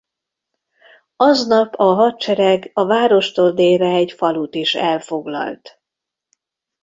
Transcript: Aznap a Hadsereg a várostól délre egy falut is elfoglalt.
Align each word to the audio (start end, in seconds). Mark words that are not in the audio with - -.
Aznap 1.15 1.73
a 1.75 1.93
Hadsereg 1.95 2.69
a 2.73 2.85
várostól 2.85 3.51
délre 3.51 3.89
egy 3.89 4.11
falut 4.11 4.55
is 4.55 4.75
elfoglalt. 4.75 5.79